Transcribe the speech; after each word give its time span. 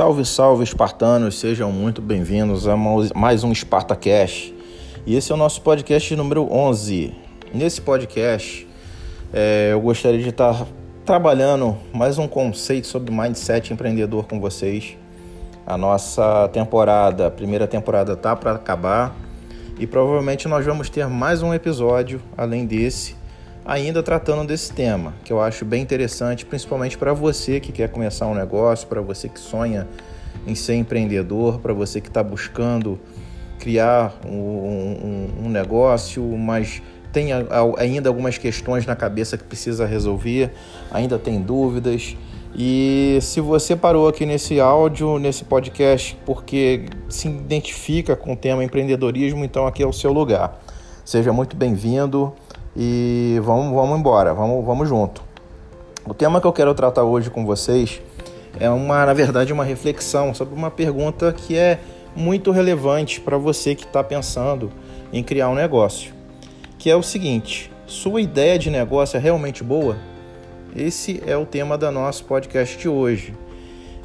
Salve, 0.00 0.24
salve, 0.24 0.64
espartanos! 0.64 1.38
Sejam 1.38 1.70
muito 1.70 2.00
bem-vindos 2.00 2.66
a 2.66 2.74
mais 2.74 3.44
um 3.44 3.54
Spartacast. 3.54 4.54
E 5.04 5.14
esse 5.14 5.30
é 5.30 5.34
o 5.34 5.36
nosso 5.36 5.60
podcast 5.60 6.16
número 6.16 6.50
11. 6.50 7.14
Nesse 7.52 7.82
podcast, 7.82 8.66
é, 9.30 9.68
eu 9.72 9.80
gostaria 9.82 10.22
de 10.22 10.30
estar 10.30 10.66
trabalhando 11.04 11.76
mais 11.92 12.16
um 12.16 12.26
conceito 12.26 12.86
sobre 12.86 13.14
mindset 13.14 13.74
empreendedor 13.74 14.24
com 14.24 14.40
vocês. 14.40 14.96
A 15.66 15.76
nossa 15.76 16.48
temporada, 16.48 17.26
a 17.26 17.30
primeira 17.30 17.66
temporada, 17.66 18.16
tá 18.16 18.34
para 18.34 18.52
acabar 18.52 19.14
e 19.78 19.86
provavelmente 19.86 20.48
nós 20.48 20.64
vamos 20.64 20.88
ter 20.88 21.06
mais 21.08 21.42
um 21.42 21.52
episódio 21.52 22.22
além 22.38 22.64
desse 22.64 23.19
ainda 23.64 24.02
tratando 24.02 24.46
desse 24.46 24.72
tema, 24.72 25.14
que 25.24 25.32
eu 25.32 25.40
acho 25.40 25.64
bem 25.64 25.82
interessante, 25.82 26.44
principalmente 26.44 26.96
para 26.96 27.12
você 27.12 27.60
que 27.60 27.72
quer 27.72 27.88
começar 27.88 28.26
um 28.26 28.34
negócio, 28.34 28.88
para 28.88 29.00
você 29.00 29.28
que 29.28 29.38
sonha 29.38 29.86
em 30.46 30.54
ser 30.54 30.74
empreendedor, 30.74 31.60
para 31.60 31.72
você 31.72 32.00
que 32.00 32.08
está 32.08 32.22
buscando 32.22 32.98
criar 33.58 34.18
um, 34.26 34.30
um, 34.30 35.28
um, 35.44 35.48
negócio, 35.48 36.22
mas 36.36 36.82
tem 37.12 37.28
ainda 37.76 38.08
algumas 38.08 38.38
questões 38.38 38.86
na 38.86 38.96
cabeça 38.96 39.36
que 39.36 39.44
precisa 39.44 39.84
resolver, 39.84 40.50
ainda 40.90 41.18
tem 41.18 41.40
dúvidas. 41.40 42.16
E 42.56 43.18
se 43.20 43.40
você 43.40 43.76
parou 43.76 44.08
aqui 44.08 44.24
nesse 44.24 44.58
áudio, 44.58 45.18
nesse 45.18 45.44
podcast, 45.44 46.16
porque 46.24 46.86
se 47.08 47.28
identifica 47.28 48.16
com 48.16 48.32
o 48.32 48.36
tema 48.36 48.64
empreendedorismo, 48.64 49.44
então 49.44 49.66
aqui 49.66 49.82
é 49.82 49.86
o 49.86 49.92
seu 49.92 50.12
lugar. 50.12 50.58
Seja 51.04 51.32
muito 51.32 51.54
bem-vindo 51.54 52.34
e 52.82 53.38
vamos, 53.42 53.74
vamos 53.74 53.98
embora, 53.98 54.32
vamos, 54.32 54.64
vamos 54.64 54.88
junto. 54.88 55.22
O 56.08 56.14
tema 56.14 56.40
que 56.40 56.46
eu 56.46 56.52
quero 56.52 56.74
tratar 56.74 57.04
hoje 57.04 57.28
com 57.28 57.44
vocês 57.44 58.00
é 58.58 58.70
uma, 58.70 59.04
na 59.04 59.12
verdade, 59.12 59.52
uma 59.52 59.64
reflexão 59.64 60.32
sobre 60.32 60.54
uma 60.54 60.70
pergunta 60.70 61.30
que 61.30 61.58
é 61.58 61.78
muito 62.16 62.50
relevante 62.50 63.20
para 63.20 63.36
você 63.36 63.74
que 63.74 63.84
está 63.84 64.02
pensando 64.02 64.72
em 65.12 65.22
criar 65.22 65.50
um 65.50 65.54
negócio, 65.54 66.14
que 66.78 66.88
é 66.88 66.96
o 66.96 67.02
seguinte: 67.02 67.70
sua 67.86 68.22
ideia 68.22 68.58
de 68.58 68.70
negócio 68.70 69.18
é 69.18 69.20
realmente 69.20 69.62
boa? 69.62 69.98
Esse 70.74 71.22
é 71.26 71.36
o 71.36 71.44
tema 71.44 71.76
da 71.76 71.90
nosso 71.90 72.24
podcast 72.24 72.78
de 72.78 72.88
hoje. 72.88 73.34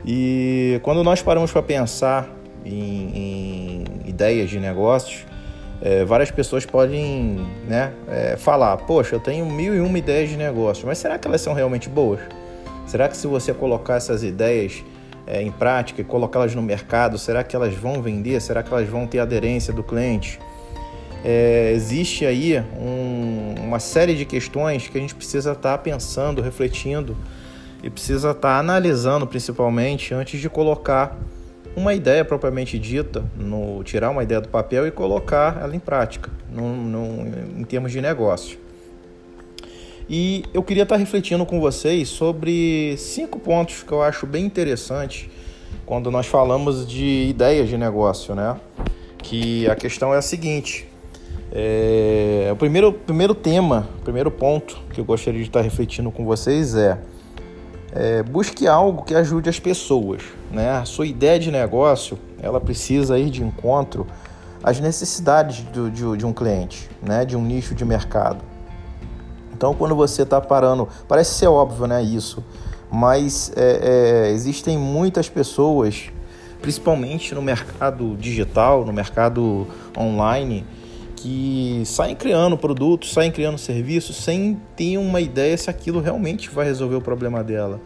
E 0.05 0.81
quando 0.83 1.01
nós 1.01 1.21
paramos 1.21 1.49
para 1.49 1.61
pensar 1.61 2.29
em, 2.65 3.85
em 4.03 4.09
ideias 4.09 4.49
de 4.49 4.59
negócios, 4.59 5.25
é, 5.81 6.05
várias 6.05 6.31
pessoas 6.31 6.65
podem 6.65 7.45
né, 7.67 7.93
é, 8.07 8.37
falar: 8.37 8.77
Poxa, 8.77 9.15
eu 9.15 9.19
tenho 9.19 9.45
mil 9.45 9.75
e 9.75 9.79
uma 9.79 9.97
ideias 9.97 10.29
de 10.29 10.37
negócio, 10.37 10.87
mas 10.87 10.97
será 10.97 11.17
que 11.17 11.27
elas 11.27 11.41
são 11.41 11.53
realmente 11.53 11.89
boas? 11.89 12.21
Será 12.87 13.07
que 13.07 13.17
se 13.17 13.27
você 13.27 13.53
colocar 13.53 13.95
essas 13.95 14.23
ideias 14.23 14.83
é, 15.27 15.41
em 15.41 15.51
prática 15.51 16.01
e 16.01 16.03
colocá-las 16.03 16.53
no 16.53 16.61
mercado, 16.61 17.17
será 17.17 17.43
que 17.43 17.55
elas 17.55 17.73
vão 17.73 18.01
vender? 18.01 18.39
Será 18.41 18.61
que 18.61 18.71
elas 18.71 18.87
vão 18.87 19.07
ter 19.07 19.19
aderência 19.19 19.73
do 19.73 19.83
cliente? 19.83 20.39
É, 21.23 21.71
existe 21.73 22.25
aí 22.25 22.63
um, 22.79 23.55
uma 23.63 23.79
série 23.79 24.13
de 24.13 24.25
questões 24.25 24.87
que 24.87 24.97
a 24.97 25.01
gente 25.01 25.15
precisa 25.15 25.53
estar 25.53 25.71
tá 25.71 25.77
pensando, 25.77 26.41
refletindo 26.41 27.17
e 27.81 27.89
precisa 27.89 28.29
estar 28.29 28.49
tá 28.49 28.59
analisando 28.59 29.25
principalmente 29.25 30.13
antes 30.13 30.39
de 30.39 30.47
colocar 30.47 31.17
uma 31.75 31.93
ideia 31.93 32.23
propriamente 32.23 32.79
dita, 32.79 33.23
no, 33.35 33.83
tirar 33.83 34.09
uma 34.09 34.23
ideia 34.23 34.39
do 34.39 34.47
papel 34.47 34.87
e 34.87 34.91
colocar 34.91 35.59
ela 35.61 35.75
em 35.75 35.79
prática, 35.79 36.31
no, 36.49 37.27
em 37.59 37.63
termos 37.63 37.91
de 37.91 38.01
negócio. 38.01 38.57
E 40.09 40.43
eu 40.53 40.61
queria 40.61 40.83
estar 40.83 40.97
refletindo 40.97 41.45
com 41.45 41.59
vocês 41.59 42.09
sobre 42.09 42.95
cinco 42.97 43.39
pontos 43.39 43.83
que 43.83 43.91
eu 43.91 44.01
acho 44.01 44.27
bem 44.27 44.45
interessantes 44.45 45.27
quando 45.85 46.11
nós 46.11 46.27
falamos 46.27 46.87
de 46.87 47.27
ideias 47.29 47.67
de 47.67 47.77
negócio, 47.77 48.35
né? 48.35 48.55
Que 49.17 49.67
a 49.67 49.75
questão 49.75 50.13
é 50.13 50.17
a 50.17 50.21
seguinte: 50.21 50.87
é, 51.51 52.49
o 52.51 52.55
primeiro, 52.55 52.93
primeiro 52.93 53.33
tema, 53.33 53.89
primeiro 54.03 54.29
ponto 54.29 54.79
que 54.93 55.01
eu 55.01 55.05
gostaria 55.05 55.41
de 55.41 55.47
estar 55.47 55.61
refletindo 55.61 56.11
com 56.11 56.23
vocês 56.23 56.75
é 56.75 56.99
é, 57.95 58.21
busque 58.21 58.67
algo 58.67 59.03
que 59.03 59.15
ajude 59.15 59.49
as 59.49 59.59
pessoas. 59.59 60.21
Né? 60.51 60.69
A 60.71 60.85
sua 60.85 61.07
ideia 61.07 61.39
de 61.39 61.49
negócio 61.49 62.19
ela 62.41 62.59
precisa 62.59 63.17
ir 63.17 63.29
de 63.29 63.41
encontro 63.41 64.05
às 64.61 64.79
necessidades 64.79 65.61
do, 65.61 65.89
de, 65.89 66.17
de 66.17 66.25
um 66.25 66.33
cliente, 66.33 66.89
né? 67.01 67.23
de 67.23 67.37
um 67.37 67.41
nicho 67.41 67.73
de 67.73 67.85
mercado. 67.85 68.43
Então, 69.53 69.73
quando 69.73 69.95
você 69.95 70.23
está 70.23 70.41
parando, 70.41 70.87
parece 71.07 71.35
ser 71.35 71.47
óbvio, 71.47 71.87
né? 71.87 72.03
Isso, 72.03 72.43
mas 72.91 73.53
é, 73.55 74.25
é, 74.27 74.31
existem 74.31 74.77
muitas 74.77 75.29
pessoas, 75.29 76.11
principalmente 76.61 77.33
no 77.33 77.41
mercado 77.41 78.17
digital, 78.17 78.83
no 78.83 78.91
mercado 78.91 79.65
online, 79.97 80.65
que 81.15 81.83
saem 81.85 82.15
criando 82.15 82.57
produtos, 82.57 83.13
saem 83.13 83.31
criando 83.31 83.57
serviços 83.57 84.17
sem 84.17 84.59
ter 84.75 84.97
uma 84.97 85.21
ideia 85.21 85.57
se 85.57 85.69
aquilo 85.69 85.99
realmente 85.99 86.49
vai 86.49 86.65
resolver 86.65 86.95
o 86.95 87.01
problema 87.01 87.43
dela. 87.43 87.79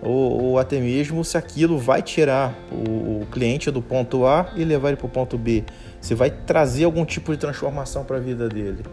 Ou, 0.00 0.42
ou 0.42 0.58
até 0.58 0.80
mesmo 0.80 1.24
se 1.24 1.36
aquilo 1.36 1.76
vai 1.76 2.02
tirar 2.02 2.56
o, 2.70 3.22
o 3.22 3.26
cliente 3.30 3.70
do 3.70 3.82
ponto 3.82 4.24
A 4.24 4.52
e 4.54 4.64
levar 4.64 4.88
ele 4.88 4.96
para 4.96 5.06
o 5.06 5.10
ponto 5.10 5.36
B. 5.36 5.64
Se 6.00 6.14
vai 6.14 6.30
trazer 6.30 6.84
algum 6.84 7.04
tipo 7.04 7.32
de 7.32 7.38
transformação 7.38 8.04
para 8.04 8.16
a 8.16 8.20
vida 8.20 8.48
dele. 8.48 8.84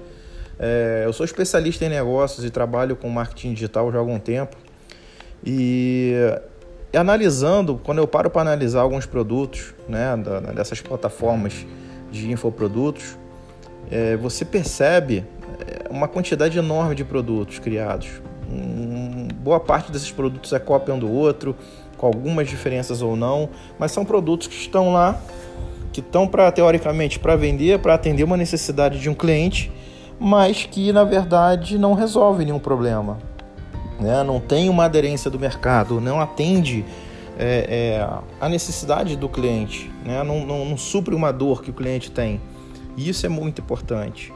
É, 0.57 1.03
eu 1.06 1.13
sou 1.13 1.25
especialista 1.25 1.85
em 1.85 1.90
negócios 1.90 2.44
e 2.44 2.50
trabalho 2.50 2.95
com 2.95 3.09
marketing 3.09 3.53
digital 3.53 3.91
já 3.91 3.97
há 3.97 4.01
algum 4.01 4.18
tempo. 4.18 4.57
E 5.45 6.13
analisando, 6.95 7.79
quando 7.84 8.00
eu 8.00 8.07
paro 8.07 8.29
para 8.29 8.41
analisar 8.41 8.81
alguns 8.81 9.06
produtos 9.06 9.74
né, 9.88 10.16
dessas 10.56 10.81
plataformas 10.81 11.66
de 12.12 12.31
infoprodutos, 12.31 13.18
é, 13.91 14.16
você 14.18 14.44
percebe 14.44 15.25
é, 15.59 15.90
uma 15.90 16.07
quantidade 16.07 16.57
enorme 16.57 16.96
de 16.96 17.03
produtos 17.03 17.59
criados. 17.59 18.22
Um, 18.50 19.28
boa 19.41 19.59
parte 19.59 19.91
desses 19.91 20.12
produtos 20.12 20.53
é 20.53 20.59
cópia 20.59 20.94
um 20.94 21.00
do 21.00 21.12
outro, 21.12 21.56
com 21.97 22.06
algumas 22.06 22.47
diferenças 22.47 23.01
ou 23.01 23.16
não, 23.16 23.50
mas 23.79 23.91
são 23.91 24.06
produtos 24.06 24.47
que 24.47 24.56
estão 24.56 24.94
lá, 24.94 25.19
que 25.91 26.00
estão 26.00 26.28
para 26.28 26.51
teoricamente 26.51 27.19
para 27.19 27.35
vender, 27.35 27.79
para 27.79 27.94
atender 27.94 28.24
uma 28.24 28.38
necessidade 28.38 29.00
de 29.00 29.09
um 29.09 29.13
cliente, 29.13 29.72
mas 30.19 30.63
que 30.63 30.91
na 30.91 31.03
verdade 31.03 31.78
não 31.78 31.94
resolve 31.94 32.45
nenhum 32.45 32.59
problema. 32.59 33.18
Né? 34.00 34.24
Não 34.24 34.40
tem 34.40 34.69
uma 34.69 34.85
aderência 34.85 35.31
do 35.31 35.40
mercado, 35.40 36.01
não 36.01 36.19
atende 36.19 36.85
é, 37.38 37.97
é, 38.00 38.09
a 38.40 38.50
necessidade 38.50 39.16
do 39.16 39.29
cliente, 39.29 39.91
né? 40.06 40.22
não, 40.24 40.45
não, 40.45 40.66
não 40.66 40.78
supre 40.78 41.16
uma 41.16 41.31
dor 41.31 41.62
que 41.62 41.69
o 41.69 41.74
cliente 41.74 42.12
tem. 42.12 42.41
E 42.97 43.09
isso 43.09 43.25
é 43.25 43.29
muito 43.29 43.61
importante. 43.61 44.31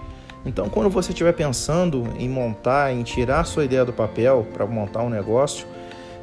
Então, 0.46 0.70
quando 0.70 0.90
você 0.90 1.12
estiver 1.12 1.34
pensando 1.34 2.08
em 2.18 2.30
montar, 2.30 2.94
em 2.94 3.03
tirar 3.03 3.44
sua 3.44 3.66
ideia 3.66 3.84
do 3.84 3.92
papel 3.92 4.47
para 4.53 4.66
montar 4.66 5.03
um 5.03 5.09
negócio, 5.09 5.68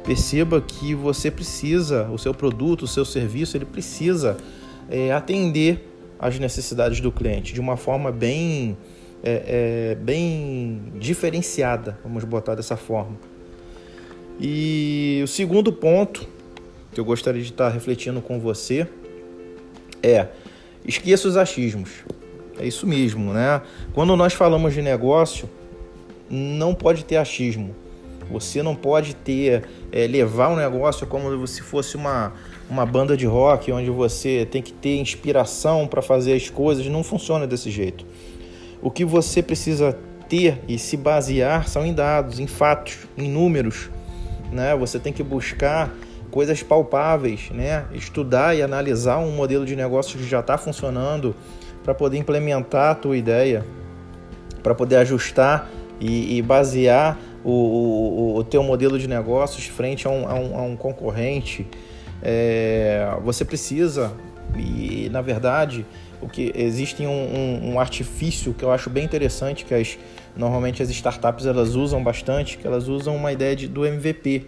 perceba 0.03 0.59
que 0.59 0.95
você 0.95 1.29
precisa, 1.29 2.09
o 2.09 2.17
seu 2.17 2.33
produto, 2.33 2.83
o 2.83 2.87
seu 2.87 3.05
serviço, 3.05 3.57
ele 3.57 3.65
precisa 3.65 4.37
é, 4.89 5.11
atender 5.11 5.87
às 6.19 6.39
necessidades 6.39 6.99
do 6.99 7.11
cliente 7.11 7.53
de 7.53 7.59
uma 7.59 7.77
forma 7.77 8.11
bem, 8.11 8.75
é, 9.23 9.91
é, 9.91 9.95
bem 9.95 10.93
diferenciada, 10.95 11.99
vamos 12.03 12.23
botar 12.23 12.55
dessa 12.55 12.75
forma. 12.75 13.17
E 14.39 15.21
o 15.23 15.27
segundo 15.27 15.71
ponto 15.71 16.27
que 16.91 16.99
eu 16.99 17.05
gostaria 17.05 17.41
de 17.41 17.51
estar 17.51 17.69
refletindo 17.69 18.21
com 18.21 18.39
você 18.39 18.87
é 20.01 20.27
esqueça 20.85 21.27
os 21.27 21.37
achismos. 21.37 21.89
É 22.59 22.65
isso 22.65 22.87
mesmo, 22.87 23.33
né? 23.33 23.61
Quando 23.93 24.15
nós 24.15 24.33
falamos 24.33 24.73
de 24.73 24.81
negócio, 24.81 25.49
não 26.29 26.73
pode 26.73 27.05
ter 27.05 27.17
achismo. 27.17 27.75
Você 28.31 28.61
não 28.61 28.75
pode 28.75 29.15
ter 29.15 29.63
é, 29.91 30.05
levar 30.05 30.49
um 30.49 30.55
negócio 30.55 31.07
como 31.07 31.47
se 31.47 31.61
fosse 31.61 31.95
uma, 31.95 32.33
uma 32.69 32.85
banda 32.85 33.15
de 33.15 33.25
rock, 33.25 33.71
onde 33.71 33.89
você 33.89 34.45
tem 34.49 34.61
que 34.61 34.73
ter 34.73 34.97
inspiração 34.97 35.87
para 35.87 36.01
fazer 36.01 36.33
as 36.33 36.49
coisas. 36.49 36.85
Não 36.87 37.03
funciona 37.03 37.47
desse 37.47 37.71
jeito. 37.71 38.05
O 38.81 38.91
que 38.91 39.05
você 39.05 39.41
precisa 39.41 39.97
ter 40.27 40.59
e 40.67 40.77
se 40.77 40.97
basear 40.97 41.67
são 41.67 41.85
em 41.85 41.93
dados, 41.93 42.39
em 42.39 42.47
fatos, 42.47 43.07
em 43.17 43.29
números. 43.29 43.89
Né? 44.51 44.75
Você 44.75 44.99
tem 44.99 45.13
que 45.13 45.23
buscar 45.23 45.93
coisas 46.29 46.61
palpáveis, 46.61 47.49
né? 47.51 47.85
estudar 47.93 48.55
e 48.55 48.61
analisar 48.61 49.19
um 49.19 49.31
modelo 49.31 49.65
de 49.65 49.75
negócio 49.75 50.19
que 50.19 50.27
já 50.27 50.41
está 50.41 50.57
funcionando 50.57 51.35
para 51.87 51.95
poder 51.95 52.17
implementar 52.17 52.91
a 52.91 52.95
tua 52.95 53.15
ideia, 53.15 53.63
para 54.61 54.75
poder 54.75 54.97
ajustar 54.97 55.69
e, 56.01 56.35
e 56.37 56.41
basear 56.41 57.17
o, 57.45 57.49
o, 57.49 58.35
o, 58.35 58.43
teu 58.43 58.61
modelo 58.61 58.99
de 58.99 59.07
negócios 59.07 59.67
frente 59.67 60.05
a 60.05 60.09
um, 60.09 60.27
a 60.27 60.33
um, 60.33 60.57
a 60.57 60.61
um 60.63 60.75
concorrente. 60.75 61.65
É, 62.21 63.09
você 63.23 63.45
precisa, 63.45 64.11
e 64.57 65.07
na 65.13 65.21
verdade, 65.21 65.85
o 66.21 66.27
que 66.27 66.51
existe 66.53 67.07
um, 67.07 67.71
um, 67.71 67.79
artifício 67.79 68.53
que 68.53 68.65
eu 68.65 68.71
acho 68.73 68.89
bem 68.89 69.05
interessante, 69.05 69.63
que 69.63 69.73
as, 69.73 69.97
normalmente 70.35 70.83
as 70.83 70.89
startups 70.89 71.45
elas 71.45 71.73
usam 71.73 72.03
bastante, 72.03 72.57
que 72.57 72.67
elas 72.67 72.89
usam 72.89 73.15
uma 73.15 73.31
ideia 73.31 73.55
de, 73.55 73.65
do 73.65 73.85
MVP, 73.85 74.45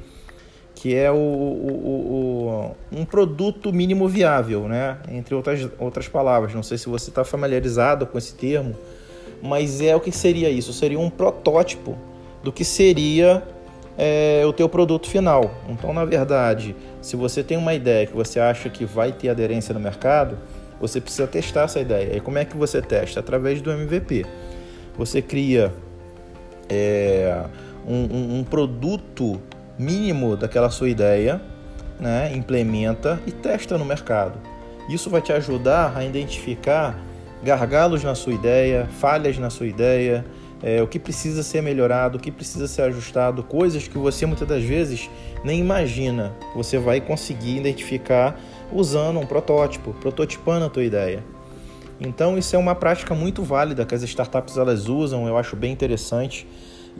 que 0.79 0.95
é 0.95 1.11
o, 1.11 1.15
o, 1.15 2.71
o, 2.93 2.99
um 3.01 3.03
produto 3.03 3.73
mínimo 3.73 4.07
viável, 4.07 4.65
né? 4.65 4.97
entre 5.11 5.35
outras, 5.35 5.69
outras 5.77 6.07
palavras. 6.07 6.53
Não 6.53 6.63
sei 6.63 6.77
se 6.77 6.87
você 6.87 7.09
está 7.09 7.25
familiarizado 7.25 8.07
com 8.07 8.17
esse 8.17 8.33
termo, 8.33 8.73
mas 9.43 9.81
é 9.81 9.93
o 9.93 9.99
que 9.99 10.09
seria 10.09 10.49
isso? 10.49 10.71
Seria 10.71 10.97
um 10.97 11.09
protótipo 11.09 11.97
do 12.41 12.49
que 12.49 12.63
seria 12.63 13.43
é, 13.97 14.41
o 14.47 14.53
teu 14.53 14.69
produto 14.69 15.09
final. 15.09 15.51
Então, 15.67 15.93
na 15.93 16.05
verdade, 16.05 16.73
se 17.01 17.17
você 17.17 17.43
tem 17.43 17.57
uma 17.57 17.73
ideia 17.73 18.07
que 18.07 18.15
você 18.15 18.39
acha 18.39 18.69
que 18.69 18.85
vai 18.85 19.11
ter 19.11 19.27
aderência 19.27 19.73
no 19.73 19.81
mercado, 19.81 20.37
você 20.79 21.01
precisa 21.01 21.27
testar 21.27 21.63
essa 21.63 21.81
ideia. 21.81 22.15
E 22.15 22.21
como 22.21 22.37
é 22.37 22.45
que 22.45 22.55
você 22.55 22.81
testa? 22.81 23.19
Através 23.19 23.61
do 23.61 23.69
MVP. 23.69 24.25
Você 24.97 25.21
cria 25.21 25.73
é, 26.69 27.43
um, 27.85 27.97
um, 27.97 28.39
um 28.39 28.43
produto 28.45 29.41
mínimo 29.79 30.35
daquela 30.35 30.69
sua 30.69 30.89
ideia, 30.89 31.41
né? 31.97 32.35
implementa 32.35 33.19
e 33.25 33.31
testa 33.31 33.77
no 33.77 33.85
mercado. 33.85 34.37
Isso 34.89 35.09
vai 35.09 35.21
te 35.21 35.31
ajudar 35.31 35.95
a 35.95 36.03
identificar 36.03 36.99
gargalos 37.41 38.03
na 38.03 38.13
sua 38.13 38.33
ideia, 38.33 38.87
falhas 38.99 39.37
na 39.37 39.49
sua 39.49 39.67
ideia, 39.67 40.25
é, 40.61 40.81
o 40.81 40.87
que 40.87 40.99
precisa 40.99 41.41
ser 41.41 41.61
melhorado, 41.61 42.17
o 42.17 42.21
que 42.21 42.31
precisa 42.31 42.67
ser 42.67 42.81
ajustado, 42.81 43.41
coisas 43.43 43.87
que 43.87 43.97
você 43.97 44.25
muitas 44.25 44.47
das 44.47 44.63
vezes 44.63 45.09
nem 45.43 45.59
imagina. 45.59 46.33
Você 46.53 46.77
vai 46.77 46.99
conseguir 46.99 47.57
identificar 47.57 48.37
usando 48.73 49.19
um 49.19 49.25
protótipo, 49.25 49.93
prototipando 49.93 50.65
a 50.65 50.69
tua 50.69 50.83
ideia. 50.83 51.23
Então 52.01 52.37
isso 52.37 52.55
é 52.55 52.59
uma 52.59 52.75
prática 52.75 53.13
muito 53.13 53.43
válida 53.43 53.85
que 53.85 53.95
as 53.95 54.03
startups 54.03 54.57
elas 54.57 54.89
usam, 54.89 55.27
eu 55.27 55.37
acho 55.37 55.55
bem 55.55 55.71
interessante 55.71 56.45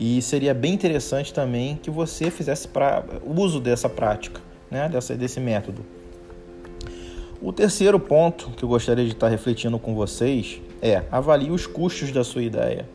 e 0.00 0.22
seria 0.22 0.54
bem 0.54 0.72
interessante 0.72 1.32
também 1.32 1.78
que 1.80 1.90
você 1.90 2.30
fizesse 2.30 2.66
pra, 2.66 3.04
uso 3.22 3.60
dessa 3.60 3.86
prática, 3.86 4.40
né, 4.70 4.88
dessa, 4.88 5.14
desse 5.14 5.38
método. 5.38 5.84
O 7.42 7.52
terceiro 7.52 8.00
ponto 8.00 8.50
que 8.52 8.62
eu 8.62 8.68
gostaria 8.68 9.04
de 9.04 9.12
estar 9.12 9.28
refletindo 9.28 9.78
com 9.78 9.94
vocês 9.94 10.62
é 10.80 11.02
avalie 11.12 11.50
os 11.50 11.66
custos 11.66 12.10
da 12.12 12.24
sua 12.24 12.42
ideia. 12.42 12.88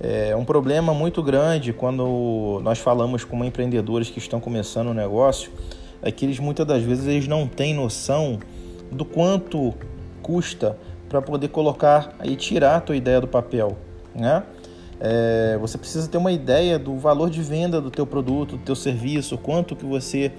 É 0.00 0.34
um 0.34 0.46
problema 0.46 0.94
muito 0.94 1.22
grande 1.22 1.74
quando 1.74 2.58
nós 2.64 2.78
falamos 2.78 3.22
com 3.22 3.44
empreendedores 3.44 4.08
que 4.08 4.18
estão 4.18 4.40
começando 4.40 4.88
o 4.88 4.90
um 4.90 4.94
negócio, 4.94 5.52
é 6.02 6.10
que 6.10 6.24
eles 6.24 6.38
muitas 6.38 6.66
das 6.66 6.82
vezes 6.82 7.06
eles 7.06 7.28
não 7.28 7.46
têm 7.46 7.74
noção 7.74 8.38
do 8.90 9.04
quanto 9.04 9.74
custa 10.22 10.78
para 11.06 11.20
poder 11.20 11.48
colocar 11.48 12.16
e 12.24 12.34
tirar 12.34 12.76
a 12.76 12.80
tua 12.80 12.96
ideia 12.96 13.20
do 13.20 13.28
papel, 13.28 13.76
né? 14.14 14.42
É, 15.00 15.58
você 15.60 15.76
precisa 15.76 16.08
ter 16.08 16.16
uma 16.18 16.32
ideia 16.32 16.78
do 16.78 16.96
valor 16.96 17.28
de 17.28 17.42
venda 17.42 17.80
do 17.80 17.90
teu 17.90 18.06
produto, 18.06 18.56
do 18.56 18.62
teu 18.62 18.76
serviço, 18.76 19.36
quanto 19.36 19.74
que 19.74 19.84
você 19.84 20.32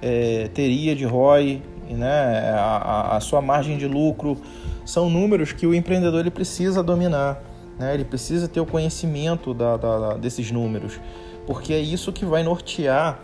é, 0.00 0.48
teria 0.54 0.94
de 0.94 1.04
ROI, 1.04 1.62
né? 1.90 2.50
A, 2.56 3.16
a, 3.16 3.20
sua 3.20 3.40
margem 3.40 3.76
de 3.76 3.86
lucro. 3.86 4.36
São 4.84 5.10
números 5.10 5.52
que 5.52 5.66
o 5.66 5.74
empreendedor 5.74 6.20
ele 6.20 6.30
precisa 6.30 6.82
dominar, 6.82 7.42
né? 7.78 7.94
ele 7.94 8.04
precisa 8.04 8.46
ter 8.46 8.60
o 8.60 8.66
conhecimento 8.66 9.52
da, 9.52 9.76
da, 9.76 10.16
desses 10.16 10.50
números, 10.50 11.00
porque 11.44 11.72
é 11.72 11.80
isso 11.80 12.12
que 12.12 12.24
vai 12.24 12.44
nortear 12.44 13.20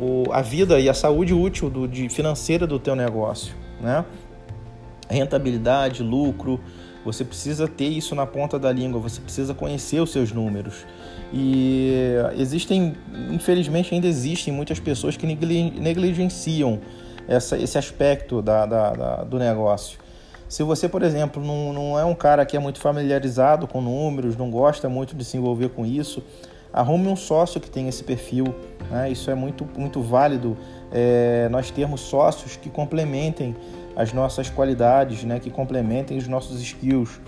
o, 0.00 0.24
a 0.32 0.42
vida 0.42 0.80
e 0.80 0.88
a 0.88 0.94
saúde 0.94 1.32
útil 1.32 1.70
do, 1.70 1.86
de, 1.86 2.08
financeira 2.08 2.66
do 2.66 2.80
teu 2.80 2.96
negócio. 2.96 3.54
Né? 3.80 4.04
Rentabilidade, 5.08 6.02
lucro, 6.02 6.58
você 7.04 7.24
precisa 7.24 7.68
ter 7.68 7.88
isso 7.88 8.14
na 8.14 8.26
ponta 8.26 8.58
da 8.58 8.72
língua, 8.72 9.00
você 9.00 9.20
precisa 9.20 9.52
conhecer 9.52 10.00
os 10.00 10.10
seus 10.10 10.32
números. 10.32 10.86
E 11.32 11.92
existem, 12.36 12.94
infelizmente, 13.30 13.94
ainda 13.94 14.06
existem 14.06 14.52
muitas 14.52 14.80
pessoas 14.80 15.16
que 15.16 15.26
negligenciam 15.26 16.80
essa, 17.28 17.58
esse 17.58 17.76
aspecto 17.76 18.40
da, 18.40 18.64
da, 18.66 18.92
da, 18.92 19.16
do 19.24 19.38
negócio. 19.38 19.98
Se 20.48 20.62
você, 20.62 20.88
por 20.88 21.02
exemplo, 21.02 21.42
não, 21.42 21.72
não 21.72 21.98
é 21.98 22.04
um 22.04 22.14
cara 22.14 22.46
que 22.46 22.56
é 22.56 22.60
muito 22.60 22.78
familiarizado 22.78 23.66
com 23.66 23.80
números, 23.80 24.36
não 24.36 24.50
gosta 24.50 24.88
muito 24.88 25.16
de 25.16 25.24
se 25.24 25.36
envolver 25.36 25.70
com 25.70 25.84
isso, 25.84 26.22
arrume 26.72 27.08
um 27.08 27.16
sócio 27.16 27.60
que 27.60 27.70
tenha 27.70 27.88
esse 27.88 28.04
perfil. 28.04 28.54
Né? 28.90 29.10
Isso 29.10 29.30
é 29.30 29.34
muito, 29.34 29.66
muito 29.76 30.00
válido. 30.02 30.56
É, 30.92 31.48
nós 31.50 31.70
termos 31.70 32.02
sócios 32.02 32.56
que 32.56 32.70
complementem 32.70 33.56
as 33.96 34.12
nossas 34.12 34.50
qualidades, 34.50 35.24
né? 35.24 35.38
que 35.38 35.50
complementem 35.50 36.16
os 36.18 36.28
nossos 36.28 36.60
skills. 36.60 37.20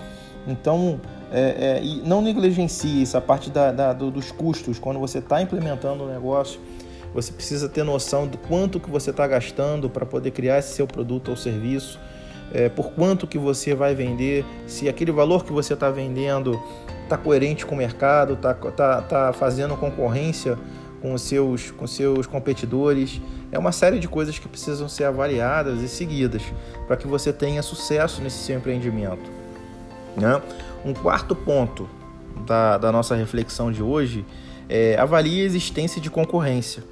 Então, 0.46 1.00
é, 1.32 1.78
é, 1.80 1.82
e 1.82 2.02
não 2.02 2.22
negligencie 2.22 3.02
essa 3.02 3.20
parte 3.20 3.50
da, 3.50 3.72
da, 3.72 3.92
dos 3.92 4.30
custos 4.30 4.78
quando 4.78 5.00
você 5.00 5.18
está 5.18 5.42
implementando 5.42 6.04
o 6.04 6.06
um 6.06 6.12
negócio 6.12 6.60
você 7.16 7.32
precisa 7.32 7.66
ter 7.66 7.82
noção 7.82 8.26
do 8.26 8.36
quanto 8.36 8.78
que 8.78 8.90
você 8.90 9.08
está 9.08 9.26
gastando 9.26 9.88
para 9.88 10.04
poder 10.04 10.32
criar 10.32 10.58
esse 10.58 10.74
seu 10.74 10.86
produto 10.86 11.30
ou 11.30 11.36
serviço, 11.36 11.98
é, 12.52 12.68
por 12.68 12.90
quanto 12.90 13.26
que 13.26 13.38
você 13.38 13.74
vai 13.74 13.94
vender, 13.94 14.44
se 14.66 14.86
aquele 14.86 15.10
valor 15.10 15.42
que 15.42 15.50
você 15.50 15.72
está 15.72 15.90
vendendo 15.90 16.60
está 17.04 17.16
coerente 17.16 17.64
com 17.64 17.74
o 17.74 17.78
mercado, 17.78 18.34
está 18.34 18.52
tá, 18.52 19.00
tá 19.00 19.32
fazendo 19.32 19.74
concorrência 19.78 20.58
com 21.00 21.14
os 21.14 21.22
seus, 21.22 21.70
com 21.70 21.86
seus 21.86 22.26
competidores. 22.26 23.18
É 23.52 23.58
uma 23.58 23.72
série 23.72 23.98
de 23.98 24.08
coisas 24.08 24.38
que 24.38 24.48
precisam 24.48 24.88
ser 24.88 25.04
avaliadas 25.04 25.80
e 25.80 25.88
seguidas 25.88 26.42
para 26.86 26.96
que 26.96 27.06
você 27.06 27.32
tenha 27.32 27.62
sucesso 27.62 28.20
nesse 28.20 28.38
seu 28.38 28.56
empreendimento. 28.56 29.30
Né? 30.16 30.40
Um 30.84 30.92
quarto 30.92 31.34
ponto 31.34 31.88
da, 32.44 32.78
da 32.78 32.92
nossa 32.92 33.14
reflexão 33.14 33.70
de 33.70 33.82
hoje 33.82 34.24
é 34.68 34.96
avalie 34.98 35.42
a 35.42 35.44
existência 35.44 36.00
de 36.00 36.10
concorrência. 36.10 36.82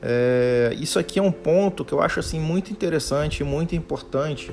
É, 0.00 0.76
isso 0.78 0.98
aqui 0.98 1.18
é 1.18 1.22
um 1.22 1.32
ponto 1.32 1.84
que 1.84 1.92
eu 1.92 2.02
acho 2.02 2.20
assim 2.20 2.38
muito 2.38 2.70
interessante 2.70 3.40
e 3.40 3.44
muito 3.44 3.74
importante, 3.74 4.52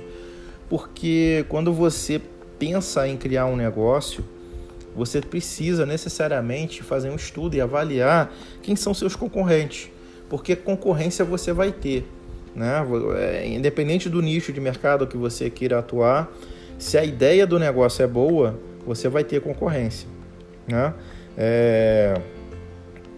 porque 0.69 1.45
quando 1.49 1.73
você 1.73 2.21
pensa 2.57 3.07
em 3.07 3.17
criar 3.17 3.45
um 3.47 3.55
negócio, 3.55 4.23
você 4.95 5.21
precisa 5.21 5.85
necessariamente 5.85 6.83
fazer 6.83 7.09
um 7.09 7.15
estudo 7.15 7.55
e 7.55 7.61
avaliar 7.61 8.31
quem 8.61 8.75
são 8.75 8.93
seus 8.93 9.15
concorrentes, 9.15 9.89
porque 10.31 10.55
concorrência 10.55 11.25
você 11.25 11.51
vai 11.51 11.73
ter, 11.73 12.07
né? 12.55 12.81
É, 13.17 13.45
independente 13.49 14.07
do 14.07 14.21
nicho 14.21 14.53
de 14.53 14.61
mercado 14.61 15.05
que 15.05 15.17
você 15.17 15.49
queira 15.49 15.79
atuar, 15.79 16.31
se 16.79 16.97
a 16.97 17.03
ideia 17.03 17.45
do 17.45 17.59
negócio 17.59 18.01
é 18.01 18.07
boa, 18.07 18.57
você 18.87 19.09
vai 19.09 19.25
ter 19.25 19.41
concorrência, 19.41 20.07
né? 20.65 20.93
É 21.37 22.13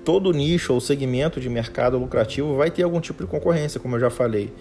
todo 0.04 0.34
nicho 0.34 0.74
ou 0.74 0.82
segmento 0.82 1.40
de 1.40 1.48
mercado 1.50 2.00
lucrativo 2.00 2.56
vai 2.56 2.72
ter 2.72 2.82
algum 2.82 3.00
tipo 3.00 3.24
de 3.24 3.30
concorrência, 3.30 3.80
como 3.80 3.96
eu 3.96 4.00
já 4.00 4.10
falei. 4.10 4.52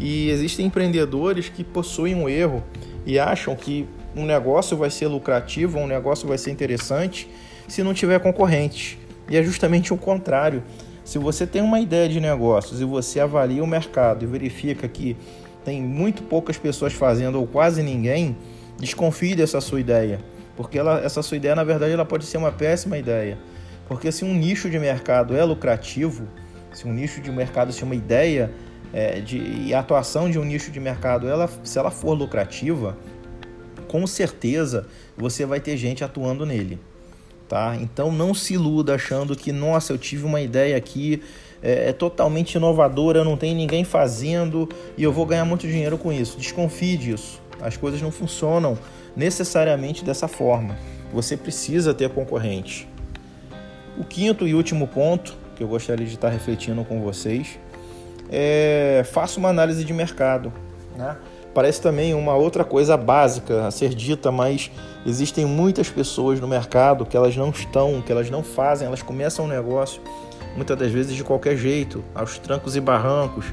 E 0.00 0.30
existem 0.30 0.64
empreendedores 0.64 1.50
que 1.50 1.62
possuem 1.62 2.14
um 2.14 2.26
erro 2.26 2.64
e 3.04 3.18
acham 3.18 3.54
que 3.54 3.86
um 4.16 4.24
negócio 4.24 4.78
vai 4.78 4.90
ser 4.90 5.08
lucrativo, 5.08 5.78
um 5.78 5.86
negócio 5.86 6.26
vai 6.26 6.38
ser 6.38 6.50
interessante 6.52 7.30
se 7.68 7.82
não 7.82 7.92
tiver 7.92 8.18
concorrente. 8.18 8.98
E 9.28 9.36
é 9.36 9.42
justamente 9.42 9.92
o 9.92 9.96
contrário. 9.98 10.62
Se 11.08 11.16
você 11.18 11.46
tem 11.46 11.62
uma 11.62 11.80
ideia 11.80 12.06
de 12.06 12.20
negócios 12.20 12.82
e 12.82 12.84
você 12.84 13.18
avalia 13.18 13.64
o 13.64 13.66
mercado 13.66 14.24
e 14.24 14.26
verifica 14.26 14.86
que 14.86 15.16
tem 15.64 15.80
muito 15.80 16.22
poucas 16.22 16.58
pessoas 16.58 16.92
fazendo 16.92 17.40
ou 17.40 17.46
quase 17.46 17.82
ninguém, 17.82 18.36
desconfie 18.78 19.34
dessa 19.34 19.58
sua 19.58 19.80
ideia, 19.80 20.20
porque 20.54 20.78
ela, 20.78 21.00
essa 21.00 21.22
sua 21.22 21.38
ideia 21.38 21.54
na 21.54 21.64
verdade 21.64 21.94
ela 21.94 22.04
pode 22.04 22.26
ser 22.26 22.36
uma 22.36 22.52
péssima 22.52 22.98
ideia. 22.98 23.38
Porque 23.86 24.12
se 24.12 24.22
um 24.22 24.34
nicho 24.34 24.68
de 24.68 24.78
mercado 24.78 25.34
é 25.34 25.42
lucrativo, 25.42 26.28
se 26.74 26.86
um 26.86 26.92
nicho 26.92 27.22
de 27.22 27.30
mercado, 27.30 27.72
se 27.72 27.82
uma 27.82 27.94
ideia 27.94 28.52
é, 28.92 29.18
de, 29.18 29.38
e 29.38 29.72
a 29.72 29.80
atuação 29.80 30.30
de 30.30 30.38
um 30.38 30.44
nicho 30.44 30.70
de 30.70 30.78
mercado, 30.78 31.26
ela, 31.26 31.48
se 31.64 31.78
ela 31.78 31.90
for 31.90 32.12
lucrativa, 32.12 32.98
com 33.88 34.06
certeza 34.06 34.86
você 35.16 35.46
vai 35.46 35.58
ter 35.58 35.74
gente 35.78 36.04
atuando 36.04 36.44
nele. 36.44 36.78
Tá? 37.48 37.74
Então 37.80 38.12
não 38.12 38.34
se 38.34 38.54
iluda 38.54 38.94
achando 38.94 39.34
que, 39.34 39.52
nossa, 39.52 39.92
eu 39.92 39.98
tive 39.98 40.26
uma 40.26 40.40
ideia 40.40 40.76
aqui, 40.76 41.22
é, 41.62 41.88
é 41.88 41.92
totalmente 41.94 42.56
inovadora, 42.56 43.24
não 43.24 43.38
tem 43.38 43.54
ninguém 43.54 43.84
fazendo 43.84 44.68
e 44.98 45.02
eu 45.02 45.10
vou 45.10 45.24
ganhar 45.24 45.46
muito 45.46 45.66
dinheiro 45.66 45.96
com 45.96 46.12
isso. 46.12 46.36
Desconfie 46.36 46.96
disso. 46.98 47.40
As 47.60 47.76
coisas 47.76 48.02
não 48.02 48.10
funcionam 48.10 48.78
necessariamente 49.16 50.04
dessa 50.04 50.28
forma. 50.28 50.76
Você 51.12 51.36
precisa 51.36 51.94
ter 51.94 52.10
concorrente. 52.10 52.86
O 53.96 54.04
quinto 54.04 54.46
e 54.46 54.54
último 54.54 54.86
ponto 54.86 55.34
que 55.56 55.62
eu 55.64 55.68
gostaria 55.68 56.06
de 56.06 56.14
estar 56.14 56.28
refletindo 56.28 56.84
com 56.84 57.00
vocês 57.00 57.58
é 58.30 59.02
faça 59.10 59.40
uma 59.40 59.48
análise 59.48 59.84
de 59.84 59.92
mercado. 59.92 60.52
Né? 60.96 61.16
Parece 61.58 61.82
também 61.82 62.14
uma 62.14 62.36
outra 62.36 62.62
coisa 62.62 62.96
básica 62.96 63.66
a 63.66 63.70
ser 63.72 63.92
dita, 63.92 64.30
mas 64.30 64.70
existem 65.04 65.44
muitas 65.44 65.90
pessoas 65.90 66.38
no 66.38 66.46
mercado 66.46 67.04
que 67.04 67.16
elas 67.16 67.36
não 67.36 67.50
estão, 67.50 68.00
que 68.00 68.12
elas 68.12 68.30
não 68.30 68.44
fazem, 68.44 68.86
elas 68.86 69.02
começam 69.02 69.44
um 69.44 69.48
negócio 69.48 70.00
muitas 70.54 70.78
das 70.78 70.92
vezes 70.92 71.16
de 71.16 71.24
qualquer 71.24 71.56
jeito, 71.56 72.04
aos 72.14 72.38
trancos 72.38 72.76
e 72.76 72.80
barrancos. 72.80 73.46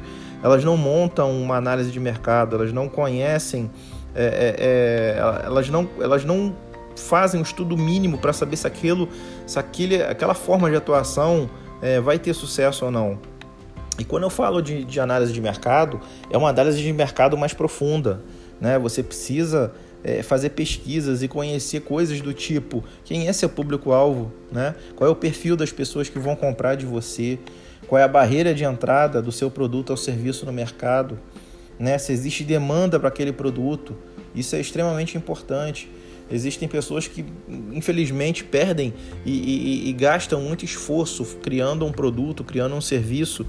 Elas 0.44 0.64
não 0.64 0.78
montam 0.78 1.32
uma 1.32 1.56
análise 1.56 1.90
de 1.90 2.00
mercado, 2.00 2.56
elas 2.56 2.72
não 2.72 2.88
conhecem, 2.88 3.72
é, 4.14 4.24
é, 4.24 4.56
é, 4.60 5.44
elas, 5.44 5.68
não, 5.72 5.90
elas 6.00 6.24
não 6.24 6.56
fazem 6.96 7.40
um 7.40 7.44
estudo 7.44 7.76
mínimo 7.76 8.20
para 8.20 8.34
saber 8.34 8.56
se 8.56 8.68
aquilo, 8.68 9.10
se 9.48 9.58
aquele, 9.58 10.04
aquela 10.04 10.36
forma 10.36 10.70
de 10.70 10.76
atuação 10.76 11.50
é, 11.82 12.00
vai 12.00 12.20
ter 12.20 12.36
sucesso 12.36 12.86
ou 12.86 12.92
não. 12.92 13.18
E 13.98 14.04
quando 14.04 14.24
eu 14.24 14.30
falo 14.30 14.62
de, 14.62 14.84
de 14.84 15.00
análise 15.00 15.32
de 15.32 15.42
mercado, 15.42 16.02
é 16.30 16.38
uma 16.38 16.50
análise 16.50 16.82
de 16.82 16.92
mercado 16.92 17.38
mais 17.38 17.54
profunda. 17.54 18.22
Né? 18.60 18.78
Você 18.80 19.02
precisa 19.02 19.72
é, 20.04 20.22
fazer 20.22 20.50
pesquisas 20.50 21.24
e 21.24 21.28
conhecer 21.28 21.82
coisas 21.82 22.22
do 22.22 22.34
tipo 22.34 22.84
quem 23.04 23.28
é 23.28 23.34
seu 23.34 23.50
público-alvo, 23.50 24.32
né? 24.52 24.76
qual 24.96 25.10
é 25.10 25.12
o 25.12 25.16
perfil 25.16 25.56
das 25.56 25.72
pessoas 25.72 26.10
que 26.10 26.20
vão 26.20 26.36
comprar 26.36 26.76
de 26.76 26.86
você, 26.86 27.40
qual 27.88 28.00
é 28.00 28.04
a 28.04 28.08
barreira 28.08 28.54
de 28.54 28.64
entrada 28.64 29.22
do 29.22 29.32
seu 29.32 29.50
produto 29.50 29.92
ou 29.92 29.98
serviço 29.98 30.46
no 30.46 30.52
mercado, 30.52 31.18
né? 31.80 31.98
se 31.98 32.12
existe 32.12 32.44
demanda 32.44 33.00
para 33.00 33.08
aquele 33.08 33.32
produto. 33.32 33.96
Isso 34.36 34.56
é 34.56 34.60
extremamente 34.60 35.18
importante. 35.18 35.90
Existem 36.30 36.68
pessoas 36.68 37.08
que, 37.08 37.24
infelizmente, 37.72 38.44
perdem 38.44 38.94
e, 39.26 39.32
e, 39.32 39.90
e, 39.90 39.94
gastam 39.94 40.42
muito 40.42 40.66
esforço 40.66 41.24
criando 41.44 41.86
um 41.86 41.92
produto, 41.92 42.44
criando 42.44 42.76
um 42.76 42.82
serviço, 42.82 43.46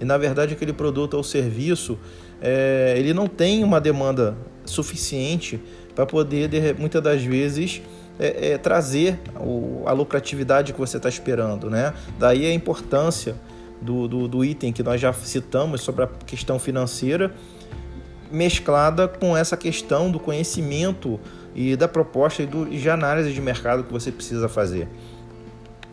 e 0.00 0.04
na 0.04 0.16
verdade 0.16 0.54
aquele 0.54 0.72
produto 0.72 1.14
ou 1.14 1.22
serviço 1.22 1.98
é, 2.40 2.94
ele 2.96 3.12
não 3.12 3.26
tem 3.26 3.64
uma 3.64 3.80
demanda 3.80 4.36
suficiente 4.64 5.60
para 5.94 6.06
poder, 6.06 6.76
muitas 6.78 7.02
das 7.02 7.24
vezes, 7.24 7.82
é, 8.18 8.50
é, 8.50 8.58
trazer 8.58 9.18
o, 9.40 9.82
a 9.86 9.92
lucratividade 9.92 10.72
que 10.72 10.78
você 10.78 10.96
está 10.96 11.08
esperando. 11.08 11.68
Né? 11.68 11.92
Daí 12.18 12.46
a 12.46 12.52
importância 12.52 13.34
do, 13.80 14.06
do, 14.06 14.28
do 14.28 14.44
item 14.44 14.72
que 14.72 14.82
nós 14.82 15.00
já 15.00 15.12
citamos 15.12 15.80
sobre 15.80 16.04
a 16.04 16.08
questão 16.26 16.58
financeira 16.58 17.32
mesclada 18.30 19.08
com 19.08 19.36
essa 19.36 19.56
questão 19.56 20.10
do 20.10 20.20
conhecimento 20.20 21.18
e 21.54 21.74
da 21.76 21.88
proposta 21.88 22.42
e 22.42 22.46
do, 22.46 22.66
de 22.66 22.90
análise 22.90 23.32
de 23.32 23.40
mercado 23.40 23.84
que 23.84 23.92
você 23.92 24.12
precisa 24.12 24.48
fazer. 24.48 24.86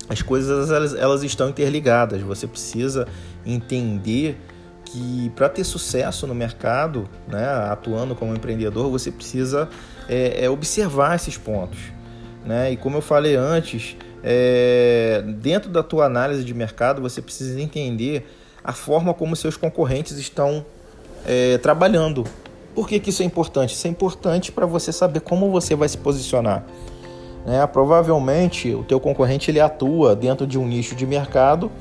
As 0.08 0.22
coisas 0.22 0.70
elas, 0.70 0.94
elas 0.94 1.24
estão 1.24 1.50
interligadas, 1.50 2.22
você 2.22 2.46
precisa 2.48 3.08
entender 3.46 4.38
que 4.86 5.32
para 5.36 5.50
ter 5.50 5.64
sucesso 5.64 6.28
no 6.28 6.36
mercado, 6.36 7.10
né, 7.28 7.46
atuando 7.70 8.16
como 8.16 8.34
empreendedor, 8.34 8.90
você 8.90 9.12
precisa 9.12 9.68
é, 10.08 10.46
é 10.46 10.50
observar 10.50 11.16
esses 11.16 11.38
pontos. 11.38 11.80
Né? 12.46 12.74
E 12.74 12.78
como 12.78 12.98
eu 12.98 13.02
falei 13.02 13.36
antes, 13.36 13.98
é, 14.24 15.24
dentro 15.40 15.70
da 15.72 15.82
tua 15.82 16.06
análise 16.06 16.44
de 16.44 16.54
mercado, 16.54 17.02
você 17.02 17.22
precisa 17.22 17.60
entender 17.60 18.28
a 18.64 18.74
forma 18.74 19.14
como 19.14 19.36
seus 19.36 19.58
concorrentes 19.58 20.18
estão 20.18 20.66
é, 21.26 21.58
trabalhando. 21.58 22.24
Por 22.74 22.88
que, 22.88 23.00
que 23.00 23.10
isso 23.10 23.24
é 23.24 23.26
importante? 23.26 23.74
Isso 23.74 23.88
é 23.88 23.90
importante 23.90 24.52
para 24.52 24.66
você 24.66 24.92
saber 24.92 25.22
como 25.22 25.52
você 25.52 25.76
vai 25.76 25.88
se 25.88 25.98
posicionar. 25.98 26.66
Né? 27.46 27.66
Provavelmente 27.68 28.74
o 28.74 28.84
teu 28.84 29.00
concorrente 29.00 29.52
ele 29.52 29.60
atua 29.60 30.16
dentro 30.16 30.48
de 30.48 30.58
um 30.58 30.66
nicho 30.66 30.96
de 30.96 31.06
mercado, 31.06 31.72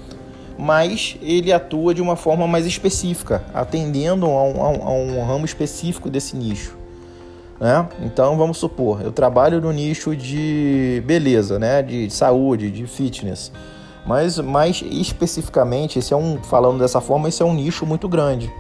mas 0.59 1.17
ele 1.23 1.53
atua 1.53 1.95
de 1.95 2.03
uma 2.03 2.17
forma 2.17 2.47
mais 2.47 2.67
específica, 2.67 3.43
atendendo 3.53 4.27
a 4.27 4.43
um, 4.43 4.63
a 4.63 4.69
um, 4.69 4.89
a 4.89 4.91
um 4.91 5.27
ramo 5.27 5.45
específico 5.45 6.11
desse 6.11 6.37
nicho. 6.37 6.77
Né? 7.59 7.89
Então 8.03 8.37
vamos 8.37 8.59
supor, 8.59 9.01
eu 9.03 9.13
trabalho 9.13 9.61
no 9.61 9.73
nicho 9.73 10.15
de 10.15 11.03
beleza, 11.07 11.59
né? 11.59 11.83
de 11.83 12.11
saúde, 12.11 12.71
de 12.71 12.87
fitness. 12.87 13.51
Mas 14.07 14.39
mais 14.39 14.83
especificamente, 14.83 15.99
esse 15.99 16.13
é 16.13 16.17
um, 16.17 16.43
falando 16.43 16.79
dessa 16.79 17.01
forma, 17.01 17.29
esse 17.29 17.43
é 17.43 17.47
um 17.47 17.55
nicho 17.55 17.87
muito 17.87 18.07
grande. 18.07 18.53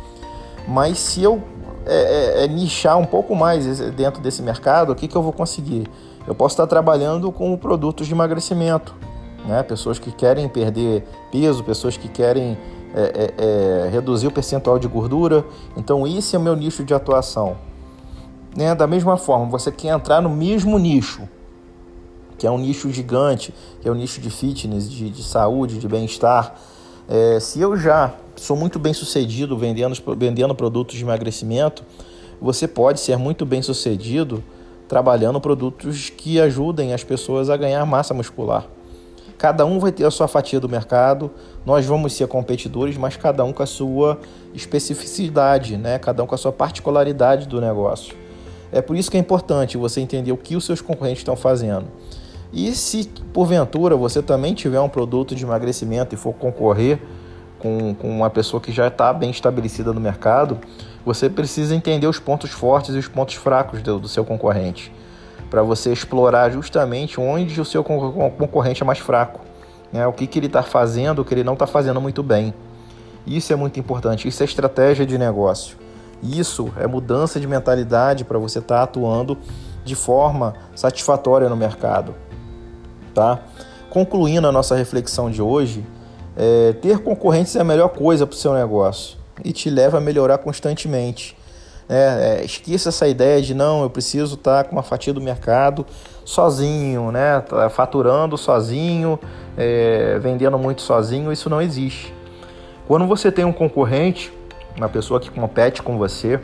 Mas 0.67 0.99
se 0.99 1.23
eu 1.23 1.43
é, 1.87 2.41
é, 2.43 2.45
é 2.45 2.49
nichar 2.49 2.97
um 2.97 3.05
pouco 3.05 3.35
mais 3.37 3.79
dentro 3.91 4.23
desse 4.23 4.41
mercado, 4.41 4.91
o 4.91 4.95
que, 4.95 5.07
que 5.07 5.15
eu 5.15 5.23
vou 5.23 5.33
conseguir? 5.33 5.87
Eu 6.27 6.35
posso 6.35 6.55
estar 6.55 6.67
trabalhando 6.67 7.31
com 7.31 7.57
produtos 7.57 8.07
de 8.07 8.15
emagrecimento, 8.15 8.95
né? 9.47 9.63
pessoas 9.63 9.99
que 9.99 10.11
querem 10.11 10.49
perder 10.49 11.05
peso, 11.31 11.63
pessoas 11.63 11.97
que 11.97 12.09
querem 12.09 12.57
é, 12.95 13.03
é, 13.03 13.35
é, 13.87 13.89
reduzir 13.91 14.29
o 14.29 14.31
percentual 14.31 14.79
de 14.79 14.89
gordura. 14.89 15.45
Então, 15.77 16.07
esse 16.07 16.35
é 16.35 16.39
o 16.39 16.43
meu 16.43 16.57
nicho 16.57 16.83
de 16.83 16.95
atuação. 16.95 17.57
Né? 18.57 18.75
Da 18.75 18.87
mesma 18.87 19.17
forma, 19.17 19.47
você 19.47 19.71
quer 19.71 19.89
entrar 19.89 20.23
no 20.23 20.31
mesmo 20.31 20.79
nicho, 20.79 21.29
que 22.39 22.47
é 22.47 22.51
um 22.51 22.59
nicho 22.59 22.91
gigante, 22.91 23.53
que 23.81 23.89
é 23.89 23.91
um 23.91 23.95
nicho 23.95 24.21
de 24.21 24.31
fitness, 24.31 24.91
de, 24.91 25.11
de 25.11 25.23
saúde, 25.23 25.79
de 25.79 25.87
bem-estar. 25.87 26.55
É, 27.07 27.39
se 27.39 27.61
eu 27.61 27.77
já 27.77 28.15
sou 28.35 28.57
muito 28.57 28.79
bem 28.79 28.95
sucedido 28.95 29.59
vendendo, 29.59 29.95
vendendo 30.17 30.55
produtos 30.55 30.97
de 30.97 31.03
emagrecimento, 31.03 31.85
você 32.41 32.67
pode 32.67 33.01
ser 33.01 33.19
muito 33.19 33.45
bem 33.45 33.61
sucedido 33.61 34.43
trabalhando 34.95 35.41
produtos 35.41 36.09
que 36.09 36.41
ajudem 36.41 36.95
as 36.95 37.03
pessoas 37.03 37.51
a 37.51 37.57
ganhar 37.57 37.85
massa 37.85 38.15
muscular. 38.15 38.65
Cada 39.37 39.67
um 39.67 39.81
vai 39.81 39.91
ter 39.91 40.05
a 40.05 40.11
sua 40.13 40.29
fatia 40.29 40.61
do 40.61 40.69
mercado, 40.69 41.33
nós 41.67 41.85
vamos 41.85 42.13
ser 42.13 42.29
competidores, 42.29 42.97
mas 42.97 43.17
cada 43.17 43.43
um 43.43 43.53
com 43.53 43.61
a 43.61 43.67
sua 43.67 44.21
especificidade, 44.55 45.77
né? 45.77 45.99
cada 45.99 46.23
um 46.23 46.29
com 46.29 46.37
a 46.37 46.39
sua 46.39 46.53
particularidade 46.53 47.49
do 47.49 47.61
negócio. 47.61 48.15
É 48.71 48.81
por 48.81 48.95
isso 48.95 49.11
que 49.11 49.17
é 49.17 49.21
importante 49.21 49.77
você 49.77 50.01
entender 50.01 50.31
o 50.31 50.37
que 50.37 50.55
os 50.55 50.65
seus 50.65 50.81
concorrentes 50.81 51.23
estão 51.23 51.35
fazendo. 51.35 51.87
E 52.53 52.73
se 52.73 53.11
porventura 53.33 53.97
você 53.97 54.23
também 54.23 54.55
tiver 54.55 54.79
um 54.79 54.89
produto 54.89 55.35
de 55.35 55.43
emagrecimento 55.43 56.15
e 56.15 56.17
for 56.17 56.35
concorrer 56.35 57.01
com, 57.59 57.97
com 57.97 58.09
uma 58.09 58.31
pessoa 58.31 58.61
que 58.61 58.71
já 58.71 58.87
está 58.87 59.13
bem 59.13 59.33
estabelecida 59.33 59.93
no 59.93 60.01
mercado, 60.01 60.61
você 61.05 61.29
precisa 61.29 61.75
entender 61.75 62.07
os 62.07 62.19
pontos 62.19 62.51
fortes 62.51 62.95
e 62.95 62.99
os 62.99 63.09
pontos 63.09 63.35
fracos 63.35 63.83
do, 63.83 63.99
do 63.99 64.09
seu 64.09 64.25
concorrente, 64.25 64.93
para 65.51 65.63
você 65.63 65.93
explorar 65.93 66.51
justamente 66.51 67.21
onde 67.21 67.61
o 67.61 67.65
seu 67.65 67.85
concorrente 67.85 68.83
é 68.83 68.87
mais 68.87 68.99
fraco, 68.99 69.41
né? 69.93 70.07
o 70.07 70.13
que, 70.13 70.27
que 70.27 70.39
ele 70.39 70.47
está 70.47 70.63
fazendo, 70.63 71.21
o 71.21 71.25
que 71.25 71.35
ele 71.35 71.45
não 71.45 71.53
está 71.53 71.67
fazendo 71.67 72.01
muito 72.01 72.23
bem. 72.23 72.55
Isso 73.27 73.53
é 73.53 73.57
muito 73.57 73.79
importante, 73.79 74.27
isso 74.27 74.43
é 74.43 74.47
estratégia 74.47 75.07
de 75.07 75.17
negócio. 75.17 75.77
Isso 76.23 76.73
é 76.79 76.87
mudança 76.87 77.39
de 77.39 77.47
mentalidade 77.47 78.25
para 78.25 78.39
você 78.39 78.59
estar 78.59 78.79
tá 78.79 78.83
atuando 78.83 79.37
de 79.85 79.95
forma 79.95 80.55
satisfatória 80.75 81.49
no 81.49 81.57
mercado. 81.57 82.15
Tá? 83.15 83.41
Concluindo 83.91 84.47
a 84.47 84.53
nossa 84.53 84.75
reflexão 84.75 85.31
de 85.31 85.43
hoje, 85.43 85.85
é, 86.37 86.73
ter 86.73 86.99
concorrentes 86.99 87.55
é 87.57 87.61
a 87.61 87.65
melhor 87.65 87.89
coisa 87.89 88.27
para 88.27 88.35
o 88.35 88.39
seu 88.39 88.55
negócio 88.55 89.24
e 89.43 89.53
te 89.53 89.71
leva 89.71 89.99
a 89.99 90.01
melhorar 90.01 90.39
constantemente. 90.39 91.37
É, 91.89 92.39
é, 92.41 92.45
esqueça 92.45 92.89
essa 92.89 93.07
ideia 93.07 93.43
de 93.43 93.55
não, 93.55 93.83
eu 93.83 93.91
preciso 93.91 94.35
estar 94.35 94.63
tá 94.63 94.69
com 94.69 94.77
uma 94.77 94.83
fatia 94.83 95.13
do 95.13 95.21
mercado 95.21 95.85
sozinho, 96.25 97.13
né? 97.13 97.41
Tá 97.41 97.69
faturando 97.69 98.39
sozinho, 98.39 99.19
é, 99.57 100.19
vendendo 100.19 100.59
muito 100.59 100.83
sozinho, 100.83 101.31
isso 101.31 101.51
não 101.51 101.61
existe. 101.61 102.15
Quando 102.87 103.07
você 103.07 103.31
tem 103.31 103.45
um 103.45 103.53
concorrente, 103.53 104.33
uma 104.77 104.89
pessoa 104.89 105.21
que 105.21 105.31
compete 105.31 105.83
com 105.83 105.99
você, 105.99 106.41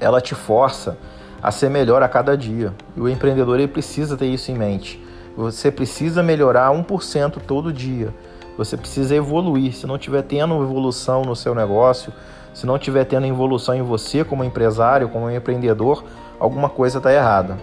ela 0.00 0.20
te 0.20 0.34
força 0.34 0.96
a 1.42 1.50
ser 1.50 1.68
melhor 1.68 2.02
a 2.02 2.08
cada 2.08 2.36
dia. 2.36 2.72
E 2.96 3.00
o 3.00 3.08
empreendedor 3.08 3.58
ele 3.58 3.68
precisa 3.68 4.16
ter 4.16 4.26
isso 4.26 4.50
em 4.50 4.54
mente. 4.54 5.02
Você 5.36 5.70
precisa 5.70 6.22
melhorar 6.22 6.72
1% 6.72 7.40
todo 7.46 7.72
dia. 7.72 8.12
Você 8.58 8.76
precisa 8.76 9.14
evoluir. 9.14 9.72
Se 9.72 9.86
não 9.86 9.96
tiver 9.96 10.22
tendo 10.22 10.60
evolução 10.60 11.22
no 11.22 11.36
seu 11.36 11.54
negócio, 11.54 12.12
se 12.52 12.66
não 12.66 12.76
tiver 12.76 13.04
tendo 13.04 13.24
evolução 13.24 13.72
em 13.72 13.82
você 13.82 14.24
como 14.24 14.42
empresário, 14.42 15.08
como 15.08 15.30
empreendedor, 15.30 16.02
alguma 16.40 16.68
coisa 16.68 16.98
está 16.98 17.12
errada. 17.12 17.56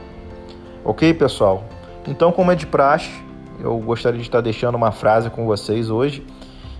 Ok, 0.85 1.13
pessoal? 1.13 1.65
Então, 2.07 2.31
como 2.31 2.49
é 2.49 2.55
de 2.55 2.65
praxe, 2.65 3.11
eu 3.59 3.77
gostaria 3.79 4.19
de 4.19 4.25
estar 4.25 4.39
deixando 4.39 4.75
uma 4.75 4.93
frase 4.93 5.29
com 5.29 5.45
vocês 5.45 5.89
hoje, 5.89 6.25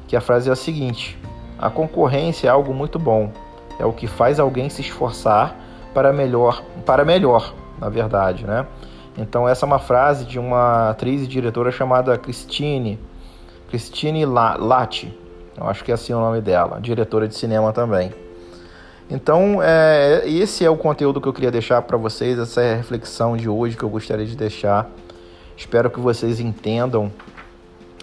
que 0.07 0.15
a 0.15 0.21
frase 0.21 0.49
é 0.49 0.53
a 0.53 0.55
seguinte: 0.55 1.19
a 1.59 1.69
concorrência 1.69 2.47
é 2.47 2.49
algo 2.49 2.73
muito 2.73 2.97
bom. 2.97 3.31
É 3.77 3.85
o 3.85 3.91
que 3.91 4.07
faz 4.07 4.39
alguém 4.39 4.69
se 4.69 4.79
esforçar 4.79 5.57
para 5.93 6.13
melhor, 6.13 6.63
para 6.85 7.03
melhor, 7.03 7.53
na 7.77 7.89
verdade, 7.89 8.45
né? 8.45 8.65
Então 9.17 9.47
essa 9.47 9.65
é 9.65 9.67
uma 9.67 9.79
frase 9.79 10.23
de 10.23 10.39
uma 10.39 10.91
atriz 10.91 11.21
e 11.23 11.27
diretora 11.27 11.69
chamada 11.69 12.17
Christine 12.17 12.97
Christine 13.69 14.25
Latti, 14.25 15.17
eu 15.57 15.67
acho 15.67 15.83
que 15.83 15.91
é 15.91 15.93
assim 15.93 16.13
o 16.13 16.19
nome 16.19 16.41
dela, 16.41 16.79
diretora 16.79 17.27
de 17.27 17.35
cinema 17.35 17.71
também. 17.73 18.13
Então, 19.09 19.61
é, 19.61 20.23
esse 20.25 20.65
é 20.65 20.69
o 20.69 20.75
conteúdo 20.75 21.21
que 21.21 21.27
eu 21.27 21.33
queria 21.33 21.51
deixar 21.51 21.81
para 21.83 21.95
vocês, 21.97 22.39
essa 22.39 22.61
é 22.61 22.73
a 22.73 22.77
reflexão 22.77 23.37
de 23.37 23.47
hoje 23.47 23.77
que 23.77 23.83
eu 23.83 23.89
gostaria 23.89 24.25
de 24.25 24.35
deixar. 24.35 24.89
Espero 25.55 25.89
que 25.89 25.99
vocês 25.99 26.39
entendam 26.39 27.11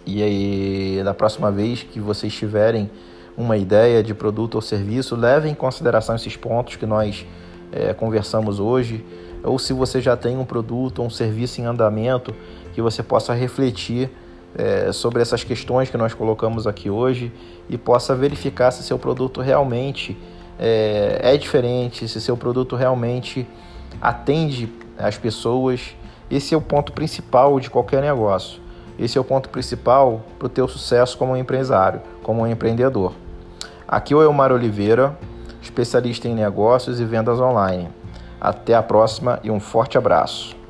e 0.04 0.22
aí, 0.22 1.02
da 1.04 1.14
próxima 1.14 1.50
vez 1.50 1.82
que 1.82 2.00
vocês 2.00 2.34
tiverem 2.34 2.90
uma 3.36 3.56
ideia 3.56 4.02
de 4.02 4.12
produto 4.12 4.56
ou 4.56 4.60
serviço, 4.60 5.14
levem 5.14 5.52
em 5.52 5.54
consideração 5.54 6.16
esses 6.16 6.36
pontos 6.36 6.76
que 6.76 6.84
nós 6.84 7.24
é, 7.70 7.94
conversamos 7.94 8.58
hoje. 8.58 9.04
Ou 9.44 9.58
se 9.58 9.72
você 9.72 10.00
já 10.00 10.16
tem 10.16 10.36
um 10.36 10.44
produto 10.44 11.00
ou 11.00 11.06
um 11.06 11.10
serviço 11.10 11.60
em 11.60 11.64
andamento, 11.64 12.34
que 12.74 12.82
você 12.82 13.02
possa 13.02 13.32
refletir 13.32 14.10
é, 14.56 14.92
sobre 14.92 15.22
essas 15.22 15.44
questões 15.44 15.90
que 15.90 15.96
nós 15.96 16.14
colocamos 16.14 16.66
aqui 16.66 16.90
hoje 16.90 17.32
e 17.68 17.78
possa 17.78 18.14
verificar 18.14 18.70
se 18.70 18.82
seu 18.82 18.98
produto 18.98 19.40
realmente 19.40 20.16
é, 20.58 21.20
é 21.22 21.36
diferente, 21.36 22.06
se 22.06 22.20
seu 22.20 22.36
produto 22.36 22.76
realmente 22.76 23.46
atende 24.00 24.72
as 24.98 25.16
pessoas. 25.16 25.96
Esse 26.30 26.54
é 26.54 26.56
o 26.56 26.60
ponto 26.60 26.92
principal 26.92 27.58
de 27.60 27.70
qualquer 27.70 28.02
negócio. 28.02 28.60
Esse 28.98 29.18
é 29.18 29.20
o 29.20 29.24
ponto 29.24 29.48
principal 29.48 30.22
para 30.38 30.46
o 30.46 30.48
teu 30.48 30.68
sucesso 30.68 31.16
como 31.16 31.36
empresário, 31.36 32.00
como 32.22 32.46
empreendedor. 32.46 33.14
Aqui 33.88 34.14
é 34.14 34.16
o 34.16 34.22
Elmar 34.22 34.52
Oliveira, 34.52 35.16
especialista 35.60 36.28
em 36.28 36.34
negócios 36.34 37.00
e 37.00 37.04
vendas 37.04 37.40
online. 37.40 37.88
Até 38.40 38.74
a 38.74 38.82
próxima 38.82 39.40
e 39.42 39.50
um 39.50 39.60
forte 39.60 39.96
abraço. 39.96 40.61